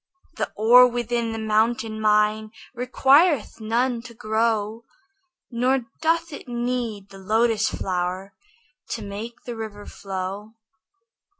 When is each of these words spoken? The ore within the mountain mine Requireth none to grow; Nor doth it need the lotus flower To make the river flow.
The 0.37 0.51
ore 0.55 0.87
within 0.87 1.31
the 1.31 1.37
mountain 1.37 2.01
mine 2.01 2.49
Requireth 2.73 3.61
none 3.61 4.01
to 4.01 4.15
grow; 4.15 4.83
Nor 5.51 5.81
doth 6.01 6.33
it 6.33 6.47
need 6.47 7.09
the 7.09 7.19
lotus 7.19 7.69
flower 7.69 8.33
To 8.93 9.03
make 9.03 9.43
the 9.43 9.55
river 9.55 9.85
flow. 9.85 10.55